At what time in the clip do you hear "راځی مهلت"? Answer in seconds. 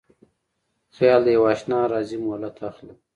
1.91-2.55